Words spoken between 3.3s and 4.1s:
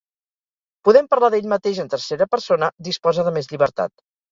de més llibertat